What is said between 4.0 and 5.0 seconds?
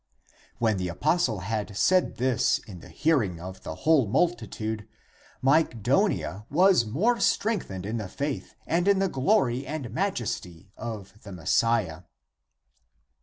multitude,